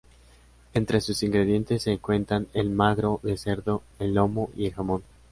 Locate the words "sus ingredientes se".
0.99-1.99